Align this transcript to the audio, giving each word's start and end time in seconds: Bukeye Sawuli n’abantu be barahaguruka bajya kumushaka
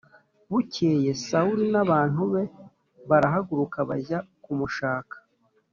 Bukeye 0.51 1.11
Sawuli 1.25 1.65
n’abantu 1.73 2.21
be 2.33 2.43
barahaguruka 3.09 3.77
bajya 3.89 4.19
kumushaka 4.43 5.15